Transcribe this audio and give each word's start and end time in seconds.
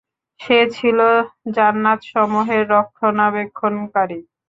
সে 0.39 0.57
ছিল 0.75 0.99
জান্নাতসমূহের 1.55 2.63
রক্ষণাবেক্ষণকারী। 2.69 4.19